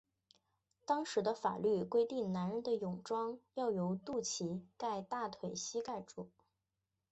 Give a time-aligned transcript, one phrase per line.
[0.87, 6.27] 当时的法律规定男人的泳装要由肚脐盖大腿膝盖处。